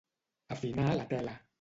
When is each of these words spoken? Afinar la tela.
Afinar 0.55 0.89
la 0.97 1.07
tela. 1.15 1.41